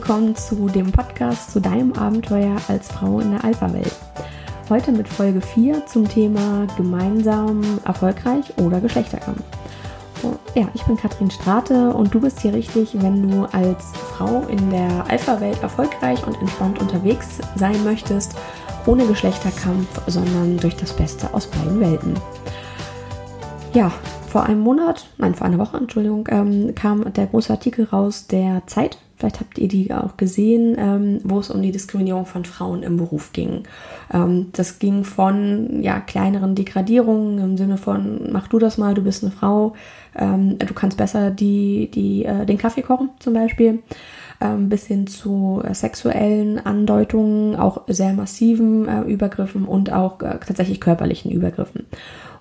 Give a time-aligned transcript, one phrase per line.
[0.00, 3.94] Willkommen zu dem Podcast zu deinem Abenteuer als Frau in der Alpha-Welt.
[4.70, 9.42] Heute mit Folge 4 zum Thema gemeinsam erfolgreich oder Geschlechterkampf.
[10.54, 14.70] Ja, ich bin Katrin Strate und du bist hier richtig, wenn du als Frau in
[14.70, 18.36] der Alpha-Welt erfolgreich und entspannt unterwegs sein möchtest,
[18.86, 22.14] ohne Geschlechterkampf, sondern durch das Beste aus beiden Welten.
[23.74, 23.92] Ja,
[24.28, 28.62] vor einem Monat, nein, vor einer Woche, Entschuldigung, ähm, kam der große Artikel raus der
[28.66, 28.96] Zeit.
[29.20, 32.96] Vielleicht habt ihr die auch gesehen, ähm, wo es um die Diskriminierung von Frauen im
[32.96, 33.64] Beruf ging.
[34.10, 39.02] Ähm, das ging von ja, kleineren Degradierungen im Sinne von, mach du das mal, du
[39.02, 39.74] bist eine Frau,
[40.16, 43.82] ähm, du kannst besser die, die, äh, den Kaffee kochen zum Beispiel,
[44.40, 50.38] ähm, bis hin zu äh, sexuellen Andeutungen, auch sehr massiven äh, Übergriffen und auch äh,
[50.38, 51.84] tatsächlich körperlichen Übergriffen.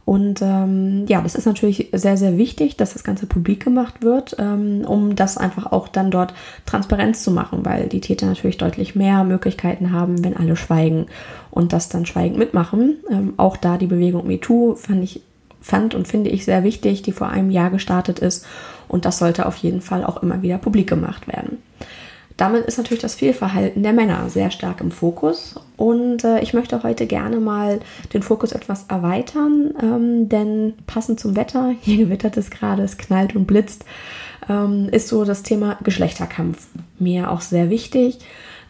[0.10, 4.36] Und ähm, ja, das ist natürlich sehr, sehr wichtig, dass das Ganze publik gemacht wird,
[4.40, 6.34] ähm, um das einfach auch dann dort
[6.66, 11.06] Transparenz zu machen, weil die Täter natürlich deutlich mehr Möglichkeiten haben, wenn alle schweigen
[11.52, 12.98] und das dann schweigend mitmachen.
[13.12, 15.22] Ähm, auch da die Bewegung MeToo fand ich
[15.62, 18.48] fand und finde ich sehr wichtig, die vor einem Jahr gestartet ist.
[18.88, 21.60] Und das sollte auf jeden Fall auch immer wieder publik gemacht werden.
[22.40, 25.56] Damit ist natürlich das Fehlverhalten der Männer sehr stark im Fokus.
[25.76, 27.82] Und äh, ich möchte heute gerne mal
[28.14, 33.36] den Fokus etwas erweitern, ähm, denn passend zum Wetter, hier gewittert es gerade, es knallt
[33.36, 33.84] und blitzt,
[34.48, 36.68] ähm, ist so das Thema Geschlechterkampf
[36.98, 38.20] mir auch sehr wichtig.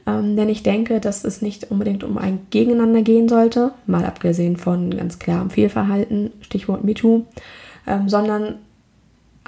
[0.08, 4.58] Ähm, denn ich denke, dass es nicht unbedingt um ein Gegeneinander gehen sollte, mal abgesehen
[4.58, 7.28] von ganz klarem Fehlverhalten, Stichwort MeToo,
[7.86, 8.56] ähm, sondern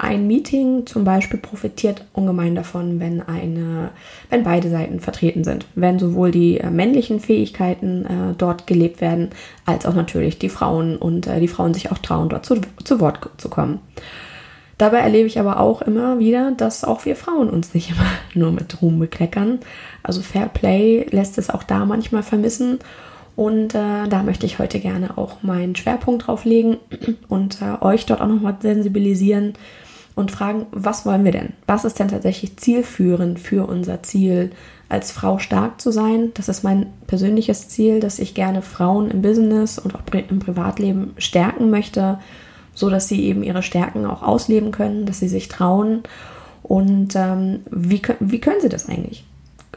[0.02, 3.90] ein Meeting zum Beispiel profitiert ungemein davon, wenn eine,
[4.30, 9.30] wenn beide Seiten vertreten sind, wenn sowohl die äh, männlichen Fähigkeiten äh, dort gelebt werden,
[9.64, 12.98] als auch natürlich die Frauen und äh, die Frauen sich auch trauen, dort zu, zu
[12.98, 13.78] Wort zu kommen.
[14.76, 18.50] Dabei erlebe ich aber auch immer wieder, dass auch wir Frauen uns nicht immer nur
[18.50, 19.60] mit Ruhm bekleckern.
[20.02, 22.80] Also Fair Play lässt es auch da manchmal vermissen.
[23.36, 26.78] Und äh, da möchte ich heute gerne auch meinen Schwerpunkt drauf legen
[27.28, 29.54] und äh, euch dort auch nochmal sensibilisieren,
[30.14, 31.54] und fragen, was wollen wir denn?
[31.66, 34.50] Was ist denn tatsächlich zielführend für unser Ziel,
[34.88, 36.32] als Frau stark zu sein?
[36.34, 41.14] Das ist mein persönliches Ziel, dass ich gerne Frauen im Business und auch im Privatleben
[41.16, 42.18] stärken möchte,
[42.74, 46.02] so dass sie eben ihre Stärken auch ausleben können, dass sie sich trauen.
[46.62, 49.24] Und ähm, wie, wie können sie das eigentlich?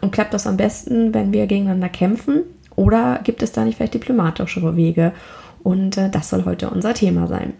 [0.02, 2.41] Und klappt das am besten, wenn wir gegeneinander kämpfen?
[2.75, 5.13] Oder gibt es da nicht vielleicht diplomatischere Wege?
[5.63, 7.53] Und äh, das soll heute unser Thema sein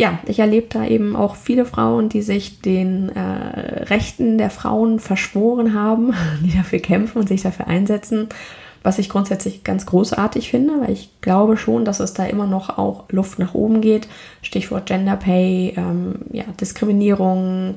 [0.00, 4.98] ja, ich erlebe da eben auch viele Frauen, die sich den äh, Rechten der Frauen
[4.98, 8.30] verschworen haben, die dafür kämpfen und sich dafür einsetzen,
[8.82, 12.78] was ich grundsätzlich ganz großartig finde, weil ich glaube schon, dass es da immer noch
[12.78, 14.08] auch Luft nach oben geht.
[14.40, 17.76] Stichwort Gender Pay, ähm, ja, Diskriminierung,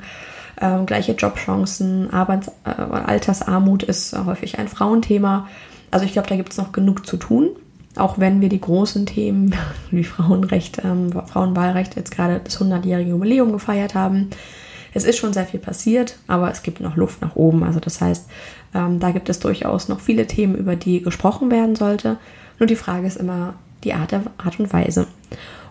[0.62, 5.50] äh, gleiche Jobchancen, Arbeits äh, Altersarmut ist häufig ein Frauenthema.
[5.92, 7.50] Also ich glaube, da gibt es noch genug zu tun
[7.96, 9.56] auch wenn wir die großen Themen
[9.92, 14.30] wie Frauenrecht, ähm, Frauenwahlrecht jetzt gerade das 100-jährige Jubiläum gefeiert haben.
[14.94, 17.64] Es ist schon sehr viel passiert, aber es gibt noch Luft nach oben.
[17.64, 18.28] Also das heißt,
[18.76, 22.18] ähm, da gibt es durchaus noch viele Themen, über die gesprochen werden sollte.
[22.60, 25.08] Nur die Frage ist immer die Art, der, Art und Weise.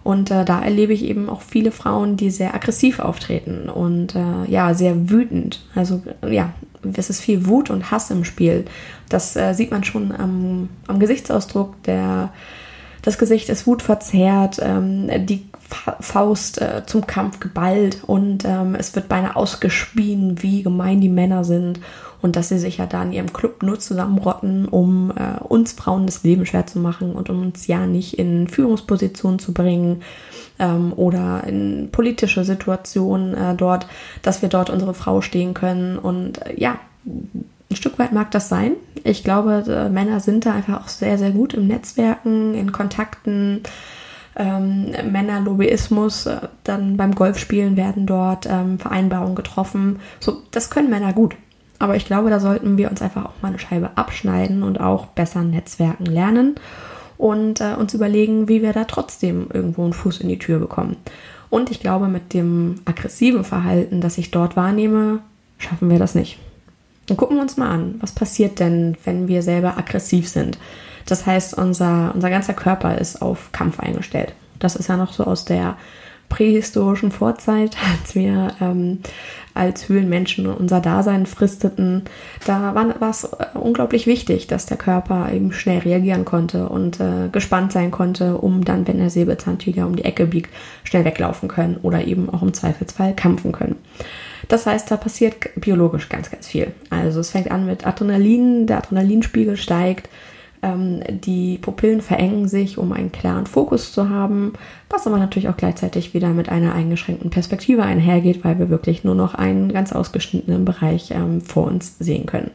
[0.04, 4.50] Und äh, da erlebe ich eben auch viele Frauen, die sehr aggressiv auftreten und äh,
[4.50, 5.64] ja, sehr wütend.
[5.76, 6.52] Also ja,
[6.94, 8.64] es ist viel Wut und Hass im Spiel.
[9.08, 11.82] Das äh, sieht man schon am, am Gesichtsausdruck.
[11.84, 12.32] Der,
[13.02, 15.46] das Gesicht ist wutverzerrt, ähm, die
[16.00, 21.44] Faust äh, zum Kampf geballt und ähm, es wird beinahe ausgespien, wie gemein die Männer
[21.44, 21.80] sind
[22.20, 26.06] und dass sie sich ja da in ihrem Club nur zusammenrotten, um äh, uns Frauen
[26.06, 30.02] das Leben schwer zu machen und um uns ja nicht in Führungspositionen zu bringen
[30.58, 33.86] ähm, oder in politische Situationen äh, dort,
[34.22, 35.98] dass wir dort unsere Frau stehen können.
[35.98, 38.72] Und äh, ja, ein Stück weit mag das sein.
[39.04, 43.62] Ich glaube, äh, Männer sind da einfach auch sehr, sehr gut im Netzwerken, in Kontakten.
[44.34, 50.00] Ähm, Männerlobbyismus, äh, dann beim Golfspielen werden dort ähm, Vereinbarungen getroffen.
[50.20, 51.34] So, das können Männer gut.
[51.78, 55.06] Aber ich glaube, da sollten wir uns einfach auch mal eine Scheibe abschneiden und auch
[55.06, 56.54] besser Netzwerken lernen
[57.22, 60.96] und äh, uns überlegen, wie wir da trotzdem irgendwo einen Fuß in die Tür bekommen.
[61.50, 65.20] Und ich glaube, mit dem aggressiven Verhalten, das ich dort wahrnehme,
[65.56, 66.40] schaffen wir das nicht.
[67.06, 70.58] Dann gucken wir uns mal an, was passiert denn, wenn wir selber aggressiv sind.
[71.06, 74.34] Das heißt, unser, unser ganzer Körper ist auf Kampf eingestellt.
[74.58, 75.76] Das ist ja noch so aus der
[76.32, 79.00] prähistorischen Vorzeit, als wir ähm,
[79.54, 82.04] als Höhlenmenschen unser Dasein fristeten,
[82.46, 87.28] da war es äh, unglaublich wichtig, dass der Körper eben schnell reagieren konnte und äh,
[87.30, 90.50] gespannt sein konnte, um dann, wenn der Säbelzahntiger um die Ecke biegt,
[90.84, 93.76] schnell weglaufen können oder eben auch im Zweifelsfall kämpfen können.
[94.48, 96.72] Das heißt, da passiert biologisch ganz, ganz viel.
[96.88, 100.08] Also es fängt an mit Adrenalin, der Adrenalinspiegel steigt,
[100.64, 104.52] die Pupillen verengen sich, um einen klaren Fokus zu haben,
[104.88, 109.16] was aber natürlich auch gleichzeitig wieder mit einer eingeschränkten Perspektive einhergeht, weil wir wirklich nur
[109.16, 112.52] noch einen ganz ausgeschnittenen Bereich ähm, vor uns sehen können.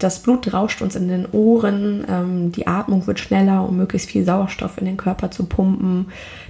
[0.00, 4.24] Das Blut rauscht uns in den Ohren, ähm, die Atmung wird schneller, um möglichst viel
[4.24, 6.06] Sauerstoff in den Körper zu pumpen.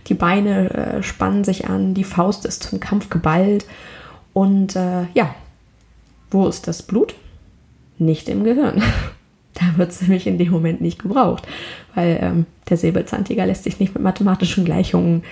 [0.06, 3.66] Die Beine äh, spannen sich an, die Faust ist zum Kampf geballt.
[4.32, 5.34] Und äh, ja,
[6.30, 7.14] wo ist das Blut?
[7.98, 8.82] Nicht im Gehirn.
[9.58, 11.46] Da wird es nämlich in dem Moment nicht gebraucht,
[11.94, 15.24] weil ähm, der Säbelzahntiger lässt sich nicht mit mathematischen Gleichungen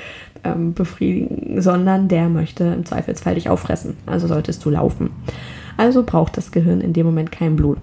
[0.44, 3.96] ähm, befriedigen, sondern der möchte im Zweifelsfall dich auffressen.
[4.06, 5.10] Also solltest du laufen.
[5.76, 7.78] Also braucht das Gehirn in dem Moment kein Blut.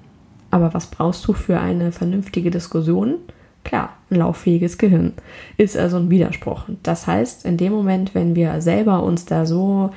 [0.51, 3.15] Aber was brauchst du für eine vernünftige Diskussion?
[3.63, 5.13] Klar, ein lauffähiges Gehirn.
[5.57, 6.65] Ist also ein Widerspruch.
[6.83, 9.91] Das heißt, in dem Moment, wenn wir selber uns da so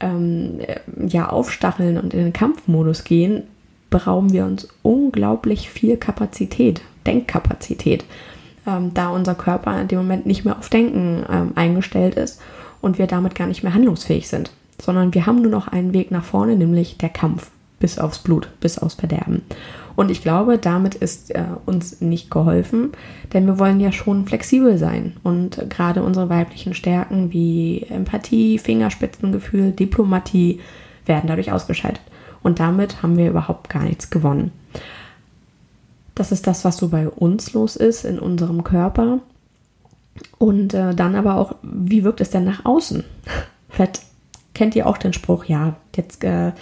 [0.00, 0.60] ähm,
[1.06, 3.44] ja, aufstacheln und in den Kampfmodus gehen,
[3.94, 8.04] berauben wir uns unglaublich viel Kapazität, Denkkapazität,
[8.66, 12.40] ähm, da unser Körper in dem Moment nicht mehr auf Denken ähm, eingestellt ist
[12.80, 14.50] und wir damit gar nicht mehr handlungsfähig sind,
[14.82, 18.48] sondern wir haben nur noch einen Weg nach vorne, nämlich der Kampf bis aufs Blut,
[18.58, 19.42] bis aufs Verderben.
[19.94, 22.90] Und ich glaube, damit ist äh, uns nicht geholfen,
[23.32, 25.12] denn wir wollen ja schon flexibel sein.
[25.22, 30.58] Und gerade unsere weiblichen Stärken wie Empathie, Fingerspitzengefühl, Diplomatie
[31.06, 32.02] werden dadurch ausgeschaltet.
[32.44, 34.52] Und damit haben wir überhaupt gar nichts gewonnen.
[36.14, 39.18] Das ist das, was so bei uns los ist, in unserem Körper.
[40.38, 43.02] Und äh, dann aber auch, wie wirkt es denn nach außen?
[43.68, 44.02] Fett
[44.52, 46.52] kennt ihr auch den Spruch, ja, jetzt äh,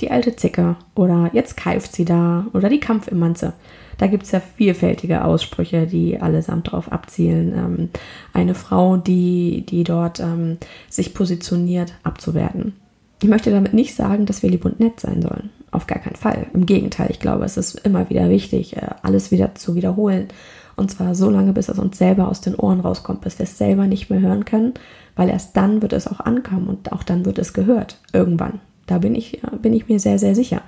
[0.00, 3.54] die alte Zicke oder jetzt keift sie da oder die Kampfimmanze.
[3.98, 7.88] Da gibt es ja vielfältige Aussprüche, die allesamt darauf abzielen, ähm,
[8.32, 10.58] eine Frau, die, die dort ähm,
[10.88, 12.74] sich positioniert, abzuwerten.
[13.22, 15.50] Ich möchte damit nicht sagen, dass wir lieb und nett sein sollen.
[15.70, 16.46] Auf gar keinen Fall.
[16.54, 20.28] Im Gegenteil, ich glaube, es ist immer wieder wichtig, äh, alles wieder zu wiederholen.
[20.74, 23.58] Und zwar so lange, bis es uns selber aus den Ohren rauskommt, bis wir es
[23.58, 24.72] selber nicht mehr hören können,
[25.16, 27.98] weil erst dann wird es auch ankommen und auch dann wird es gehört.
[28.14, 28.60] Irgendwann.
[28.86, 30.62] Da bin ich, äh, bin ich mir sehr, sehr sicher.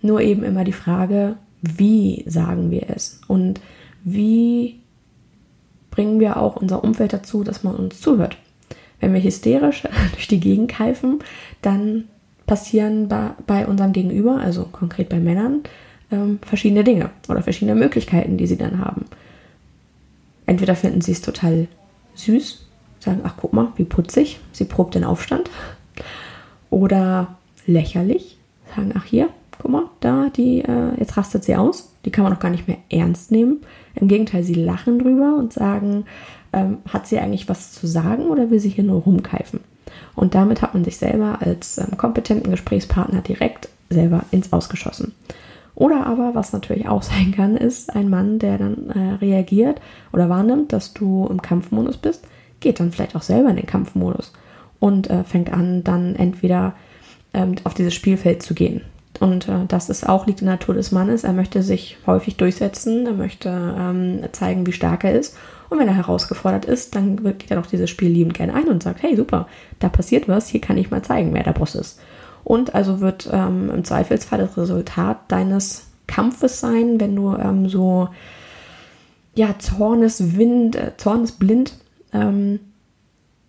[0.00, 3.20] Nur eben immer die Frage, wie sagen wir es?
[3.28, 3.60] Und
[4.02, 4.80] wie
[5.90, 8.38] bringen wir auch unser Umfeld dazu, dass man uns zuhört?
[9.04, 11.18] Wenn wir hysterisch durch die Gegend keifen,
[11.60, 12.04] dann
[12.46, 13.06] passieren
[13.46, 15.60] bei, unserem Gegenüber, also konkret bei Männern,
[16.10, 19.04] ähm, verschiedene Dinge oder verschiedene Möglichkeiten, die sie dann haben.
[20.46, 21.68] Entweder finden sie es total
[22.14, 22.66] süß,
[22.98, 25.50] sagen, ach guck mal, wie putzig, sie probt den Aufstand.
[26.70, 27.36] Oder
[27.66, 28.38] lächerlich,
[28.74, 29.28] sagen, ach hier,
[29.58, 31.92] guck mal, da, die, äh, jetzt rastet sie aus.
[32.06, 33.60] Die kann man auch gar nicht mehr ernst nehmen.
[33.94, 36.06] Im Gegenteil, sie lachen drüber und sagen,
[36.54, 39.60] ähm, hat sie eigentlich was zu sagen oder will sie hier nur rumkeifen?
[40.14, 45.14] Und damit hat man sich selber als ähm, kompetenten Gesprächspartner direkt selber ins Ausgeschossen.
[45.74, 49.80] Oder aber, was natürlich auch sein kann, ist ein Mann, der dann äh, reagiert
[50.12, 52.26] oder wahrnimmt, dass du im Kampfmodus bist,
[52.60, 54.32] geht dann vielleicht auch selber in den Kampfmodus
[54.80, 56.74] und äh, fängt an, dann entweder
[57.32, 58.82] ähm, auf dieses Spielfeld zu gehen.
[59.20, 61.24] Und äh, das ist auch liegt in der Natur des Mannes.
[61.24, 65.36] Er möchte sich häufig durchsetzen, er möchte ähm, zeigen, wie stark er ist.
[65.74, 68.84] Und wenn er herausgefordert ist, dann geht er doch dieses Spiel liebend gerne ein und
[68.84, 69.48] sagt, hey super,
[69.80, 71.98] da passiert was, hier kann ich mal zeigen, wer der Boss ist.
[72.44, 78.08] Und also wird ähm, im Zweifelsfall das Resultat deines Kampfes sein, wenn du ähm, so
[79.34, 81.74] ja Zorneswind, äh, Zornesblind
[82.12, 82.60] ähm,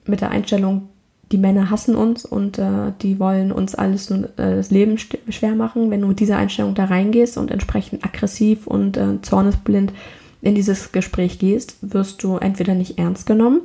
[0.06, 0.90] mit der Einstellung,
[1.32, 5.54] die Männer hassen uns und äh, die wollen uns alles nur äh, das Leben schwer
[5.54, 5.92] machen.
[5.92, 9.94] Wenn du mit dieser Einstellung da reingehst und entsprechend aggressiv und äh, zornesblind
[10.42, 13.62] in dieses Gespräch gehst, wirst du entweder nicht ernst genommen,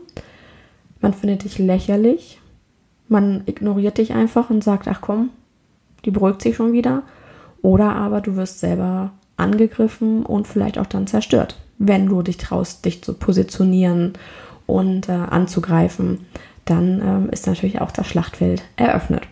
[1.00, 2.41] man findet dich lächerlich
[3.11, 5.31] man ignoriert dich einfach und sagt, ach komm,
[6.05, 7.03] die beruhigt sich schon wieder.
[7.61, 12.85] Oder aber du wirst selber angegriffen und vielleicht auch dann zerstört, wenn du dich traust,
[12.85, 14.12] dich zu positionieren
[14.67, 16.21] und äh, anzugreifen.
[16.65, 19.23] Dann ähm, ist natürlich auch das Schlachtfeld eröffnet.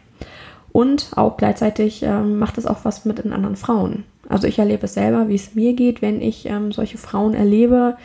[0.72, 4.04] Und auch gleichzeitig ähm, macht es auch was mit den anderen Frauen.
[4.28, 7.96] Also ich erlebe es selber, wie es mir geht, wenn ich ähm, solche Frauen erlebe,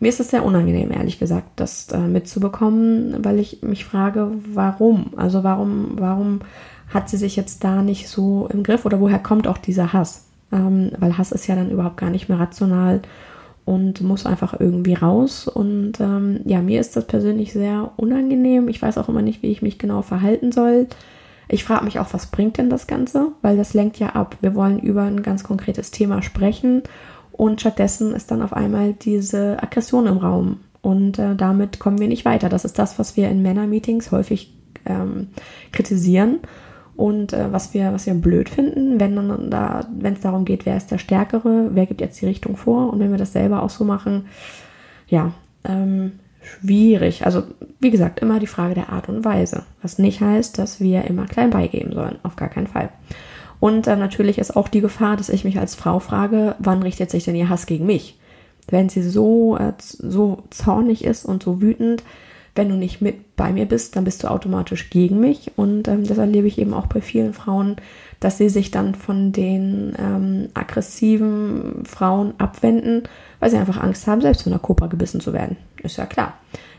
[0.00, 5.12] mir ist es sehr unangenehm, ehrlich gesagt, das äh, mitzubekommen, weil ich mich frage, warum?
[5.16, 6.40] Also warum, warum
[6.88, 10.26] hat sie sich jetzt da nicht so im Griff oder woher kommt auch dieser Hass?
[10.52, 13.02] Ähm, weil Hass ist ja dann überhaupt gar nicht mehr rational
[13.66, 15.46] und muss einfach irgendwie raus.
[15.46, 18.68] Und ähm, ja, mir ist das persönlich sehr unangenehm.
[18.68, 20.86] Ich weiß auch immer nicht, wie ich mich genau verhalten soll.
[21.52, 23.32] Ich frage mich auch, was bringt denn das Ganze?
[23.42, 24.36] Weil das lenkt ja ab.
[24.40, 26.82] Wir wollen über ein ganz konkretes Thema sprechen
[27.32, 30.60] und stattdessen ist dann auf einmal diese Aggression im Raum.
[30.80, 32.48] Und äh, damit kommen wir nicht weiter.
[32.48, 34.54] Das ist das, was wir in Männermeetings häufig
[34.86, 35.28] ähm,
[35.72, 36.38] kritisieren.
[36.96, 40.76] Und äh, was, wir, was wir blöd finden, wenn dann da, es darum geht, wer
[40.76, 43.70] ist der Stärkere, wer gibt jetzt die Richtung vor und wenn wir das selber auch
[43.70, 44.26] so machen,
[45.08, 45.32] ja,
[45.64, 47.26] ähm, schwierig.
[47.26, 47.44] Also
[47.80, 49.64] wie gesagt, immer die Frage der Art und Weise.
[49.82, 52.18] Was nicht heißt, dass wir immer klein beigeben sollen.
[52.22, 52.90] Auf gar keinen Fall.
[53.60, 57.10] Und äh, natürlich ist auch die Gefahr, dass ich mich als Frau frage, wann richtet
[57.10, 58.18] sich denn ihr Hass gegen mich?
[58.68, 62.02] Wenn sie so, äh, so zornig ist und so wütend,
[62.54, 65.52] wenn du nicht mit bei mir bist, dann bist du automatisch gegen mich.
[65.56, 67.76] Und ähm, das erlebe ich eben auch bei vielen Frauen,
[68.18, 73.04] dass sie sich dann von den ähm, aggressiven Frauen abwenden,
[73.38, 75.56] weil sie einfach Angst haben, selbst von einer Kobra gebissen zu werden.
[75.82, 76.34] Ist ja klar.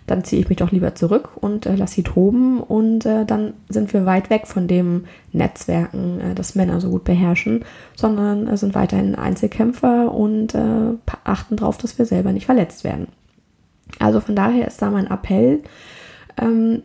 [0.07, 3.53] Dann ziehe ich mich doch lieber zurück und äh, lasse sie toben und äh, dann
[3.69, 7.63] sind wir weit weg von dem Netzwerken, äh, das Männer so gut beherrschen,
[7.95, 13.07] sondern äh, sind weiterhin Einzelkämpfer und äh, achten darauf, dass wir selber nicht verletzt werden.
[14.01, 15.62] Also von daher ist da mein Appell,
[16.38, 16.84] ähm,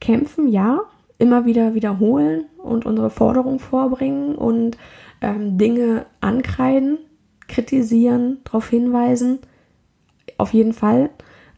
[0.00, 0.80] kämpfen ja,
[1.18, 4.76] immer wieder wiederholen und unsere Forderung vorbringen und
[5.20, 6.98] ähm, Dinge ankreiden,
[7.48, 9.38] kritisieren, darauf hinweisen.
[10.38, 11.10] Auf jeden Fall.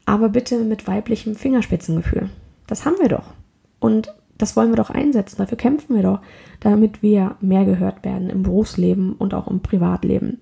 [0.07, 2.29] Aber bitte mit weiblichem Fingerspitzengefühl.
[2.67, 3.33] Das haben wir doch.
[3.81, 5.38] Und das wollen wir doch einsetzen.
[5.38, 6.21] Dafür kämpfen wir doch,
[6.61, 10.41] damit wir mehr gehört werden im Berufsleben und auch im Privatleben.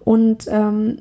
[0.00, 0.98] Und ähm,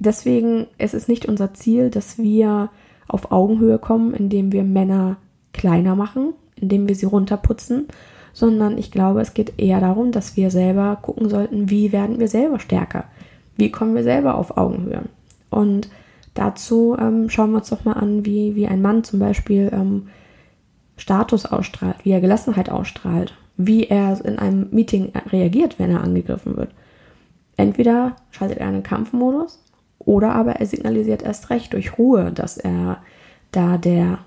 [0.00, 2.70] deswegen ist es nicht unser Ziel, dass wir
[3.06, 5.16] auf Augenhöhe kommen, indem wir Männer
[5.52, 7.88] kleiner machen, indem wir sie runterputzen,
[8.32, 12.28] sondern ich glaube, es geht eher darum, dass wir selber gucken sollten, wie werden wir
[12.28, 13.04] selber stärker,
[13.56, 15.02] wie kommen wir selber auf Augenhöhe.
[15.50, 15.90] Und
[16.34, 20.08] dazu ähm, schauen wir uns doch mal an, wie, wie ein Mann zum Beispiel ähm,
[20.96, 26.56] Status ausstrahlt, wie er Gelassenheit ausstrahlt, wie er in einem Meeting reagiert, wenn er angegriffen
[26.56, 26.70] wird.
[27.56, 29.60] Entweder schaltet er einen Kampfmodus
[30.00, 33.02] oder aber er signalisiert erst recht durch Ruhe, dass er
[33.52, 34.18] da der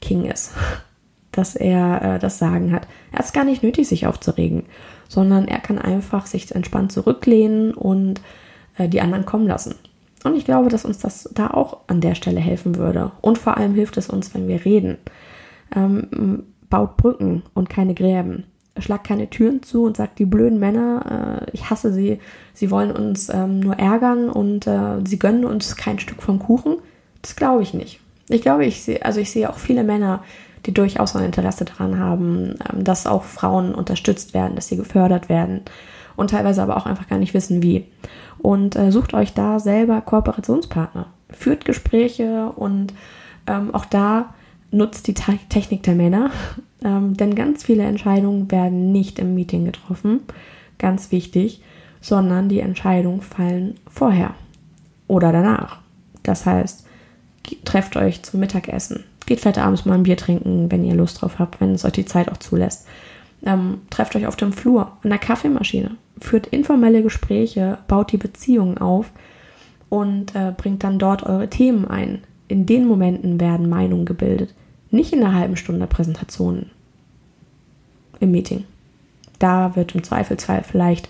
[0.00, 0.52] King ist,
[1.32, 2.86] dass er äh, das Sagen hat.
[3.12, 4.64] Er hat es gar nicht nötig, sich aufzuregen,
[5.08, 8.20] sondern er kann einfach sich entspannt zurücklehnen und
[8.76, 9.76] äh, die anderen kommen lassen.
[10.24, 13.12] Und ich glaube, dass uns das da auch an der Stelle helfen würde.
[13.22, 14.98] Und vor allem hilft es uns, wenn wir reden.
[15.74, 18.44] Ähm, baut Brücken und keine Gräben
[18.82, 22.18] schlagt keine Türen zu und sagt, die blöden Männer, äh, ich hasse sie,
[22.54, 26.76] sie wollen uns ähm, nur ärgern und äh, sie gönnen uns kein Stück vom Kuchen.
[27.22, 28.00] Das glaube ich nicht.
[28.28, 30.22] Ich glaube, ich sehe, also ich sehe auch viele Männer,
[30.66, 35.28] die durchaus ein Interesse daran haben, ähm, dass auch Frauen unterstützt werden, dass sie gefördert
[35.28, 35.62] werden
[36.16, 37.86] und teilweise aber auch einfach gar nicht wissen, wie.
[38.38, 42.94] Und äh, sucht euch da selber Kooperationspartner, führt Gespräche und
[43.46, 44.34] ähm, auch da
[44.70, 46.30] nutzt die Technik der Männer,
[46.84, 50.20] ähm, denn ganz viele Entscheidungen werden nicht im Meeting getroffen,
[50.78, 51.62] ganz wichtig,
[52.00, 54.34] sondern die Entscheidungen fallen vorher
[55.06, 55.80] oder danach.
[56.22, 56.86] Das heißt,
[57.64, 61.38] trefft euch zum Mittagessen, geht vielleicht abends mal ein Bier trinken, wenn ihr Lust drauf
[61.38, 62.86] habt, wenn es euch die Zeit auch zulässt.
[63.44, 68.78] Ähm, trefft euch auf dem Flur, an der Kaffeemaschine, führt informelle Gespräche, baut die Beziehungen
[68.78, 69.10] auf
[69.88, 72.22] und äh, bringt dann dort eure Themen ein.
[72.48, 74.54] In den Momenten werden Meinungen gebildet.
[74.90, 76.70] Nicht in einer halben Stunde Präsentation
[78.18, 78.64] im Meeting.
[79.38, 81.08] Da wird im Zweifelsfall vielleicht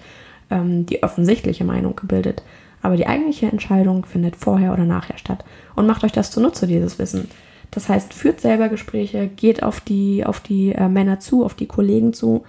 [0.50, 2.42] ähm, die offensichtliche Meinung gebildet.
[2.82, 5.44] Aber die eigentliche Entscheidung findet vorher oder nachher statt.
[5.76, 7.28] Und macht euch das zunutze, dieses Wissen.
[7.70, 11.66] Das heißt, führt selber Gespräche, geht auf die, auf die äh, Männer zu, auf die
[11.66, 12.44] Kollegen zu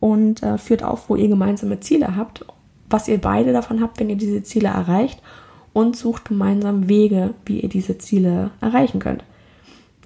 [0.00, 2.44] und äh, führt auf, wo ihr gemeinsame Ziele habt,
[2.90, 5.20] was ihr beide davon habt, wenn ihr diese Ziele erreicht
[5.72, 9.24] und sucht gemeinsam Wege, wie ihr diese Ziele erreichen könnt.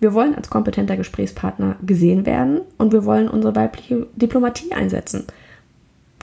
[0.01, 5.27] Wir wollen als kompetenter Gesprächspartner gesehen werden und wir wollen unsere weibliche Diplomatie einsetzen.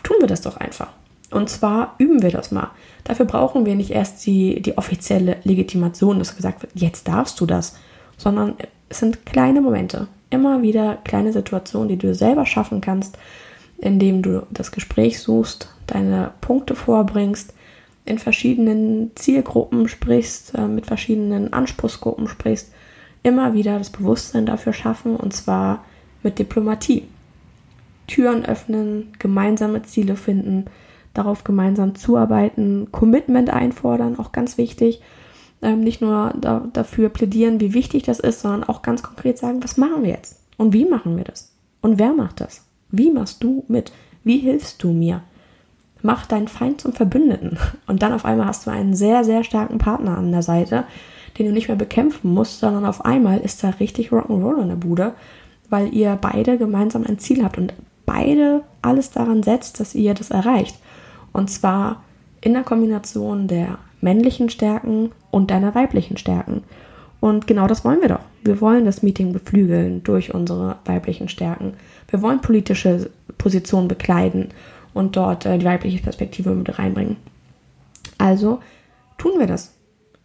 [0.01, 0.89] Tun wir das doch einfach.
[1.29, 2.71] Und zwar üben wir das mal.
[3.03, 7.45] Dafür brauchen wir nicht erst die, die offizielle Legitimation, dass gesagt wird, jetzt darfst du
[7.45, 7.77] das,
[8.17, 8.55] sondern
[8.89, 13.17] es sind kleine Momente, immer wieder kleine Situationen, die du selber schaffen kannst,
[13.77, 17.53] indem du das Gespräch suchst, deine Punkte vorbringst,
[18.05, 22.71] in verschiedenen Zielgruppen sprichst, äh, mit verschiedenen Anspruchsgruppen sprichst
[23.23, 25.83] immer wieder das Bewusstsein dafür schaffen und zwar
[26.23, 27.03] mit Diplomatie.
[28.07, 30.65] Türen öffnen, gemeinsame Ziele finden,
[31.13, 35.01] darauf gemeinsam zuarbeiten, Commitment einfordern, auch ganz wichtig.
[35.61, 39.63] Ähm, nicht nur da, dafür plädieren, wie wichtig das ist, sondern auch ganz konkret sagen,
[39.63, 40.39] was machen wir jetzt?
[40.57, 41.51] Und wie machen wir das?
[41.81, 42.65] Und wer macht das?
[42.89, 43.91] Wie machst du mit?
[44.23, 45.21] Wie hilfst du mir?
[46.01, 47.57] Mach deinen Feind zum Verbündeten.
[47.87, 50.85] Und dann auf einmal hast du einen sehr, sehr starken Partner an der Seite,
[51.37, 54.75] den du nicht mehr bekämpfen musst, sondern auf einmal ist da richtig Rock'n'Roll in der
[54.75, 55.13] Bude,
[55.69, 57.73] weil ihr beide gemeinsam ein Ziel habt und
[58.05, 60.77] beide alles daran setzt, dass ihr das erreicht.
[61.33, 62.03] Und zwar
[62.41, 66.63] in der Kombination der männlichen Stärken und deiner weiblichen Stärken.
[67.19, 68.21] Und genau das wollen wir doch.
[68.43, 71.73] Wir wollen das Meeting beflügeln durch unsere weiblichen Stärken.
[72.09, 74.49] Wir wollen politische Positionen bekleiden
[74.93, 77.17] und dort äh, die weibliche Perspektive mit reinbringen.
[78.17, 78.59] Also
[79.17, 79.76] tun wir das.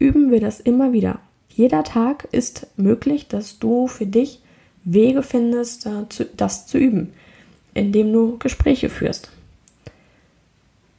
[0.03, 1.21] Üben wir das immer wieder.
[1.49, 4.41] Jeder Tag ist möglich, dass du für dich
[4.83, 5.89] Wege findest,
[6.37, 7.13] das zu üben,
[7.73, 9.31] indem du Gespräche führst.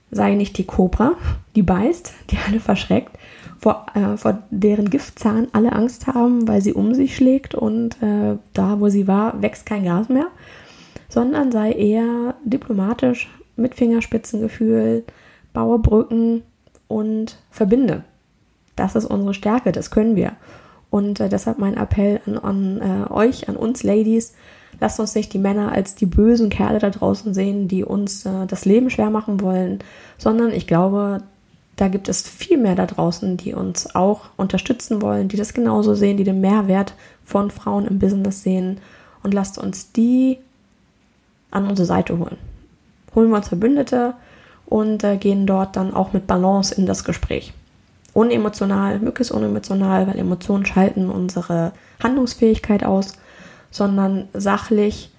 [0.10, 1.18] Sei nicht die Kobra,
[1.54, 3.18] die beißt, die alle verschreckt,
[3.60, 8.38] vor, äh, vor deren Giftzahn alle Angst haben, weil sie um sich schlägt und äh,
[8.54, 10.28] da, wo sie war, wächst kein Gras mehr,
[11.10, 15.04] sondern sei eher diplomatisch, mit Fingerspitzengefühl,
[15.52, 16.44] baue Brücken
[16.88, 18.06] und verbinde.
[18.76, 20.34] Das ist unsere Stärke, das können wir.
[20.90, 24.34] Und äh, deshalb mein Appell an, an äh, euch, an uns Ladies,
[24.80, 28.46] lasst uns nicht die Männer als die bösen Kerle da draußen sehen, die uns äh,
[28.48, 29.80] das Leben schwer machen wollen,
[30.18, 31.24] sondern ich glaube,
[31.76, 35.96] da gibt es viel mehr da draußen, die uns auch unterstützen wollen, die das genauso
[35.96, 36.94] sehen, die den Mehrwert
[37.26, 38.80] von Frauen im Business sehen.
[39.24, 40.38] Und lasst uns die
[41.50, 42.38] an unsere Seite holen.
[43.16, 44.14] Holen wir uns Verbündete
[44.66, 47.54] und äh, gehen dort dann auch mit Balance in das Gespräch.
[48.14, 53.14] Unemotional, möglichst unemotional, weil Emotionen schalten unsere Handlungsfähigkeit aus,
[53.72, 55.12] sondern sachlich,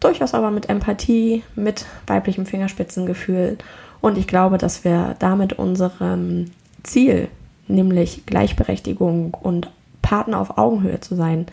[0.00, 3.56] durchaus aber mit Empathie, mit weiblichem Fingerspitzengefühl
[4.00, 6.50] und ich glaube, dass wir damit unserem
[6.82, 7.28] Ziel,
[7.66, 9.70] nämlich Gleichberechtigung und
[10.02, 11.46] Partner auf Augenhöhe zu sein,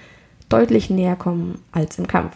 [0.49, 2.35] deutlich näher kommen als im Kampf.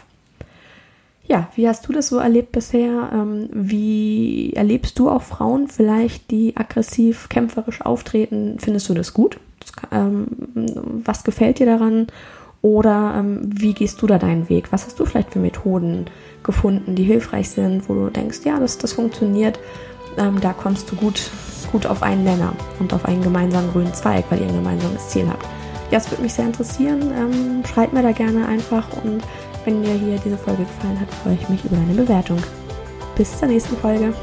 [1.27, 3.10] Ja, wie hast du das so erlebt bisher?
[3.13, 8.57] Ähm, wie erlebst du auch Frauen vielleicht, die aggressiv, kämpferisch auftreten?
[8.60, 9.38] Findest du das gut?
[9.91, 10.27] Ähm,
[11.03, 12.07] was gefällt dir daran?
[12.62, 14.72] Oder ähm, wie gehst du da deinen Weg?
[14.72, 16.05] Was hast du vielleicht für Methoden
[16.43, 19.60] gefunden, die hilfreich sind, wo du denkst, ja, das, das funktioniert?
[20.41, 21.29] da kommst du gut,
[21.72, 25.28] gut auf einen Nenner und auf einen gemeinsamen grünen Zweig, weil ihr ein gemeinsames Ziel
[25.30, 25.45] habt.
[25.91, 27.63] Ja, es würde mich sehr interessieren.
[27.71, 29.21] Schreibt mir da gerne einfach und
[29.67, 32.38] wenn dir hier diese Folge gefallen hat, freue ich mich über eine Bewertung.
[33.17, 34.13] Bis zur nächsten Folge.